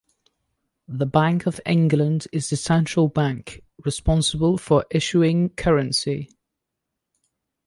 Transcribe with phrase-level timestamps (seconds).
[0.87, 6.27] The Bank of England is the central bank, responsible for issuing currency.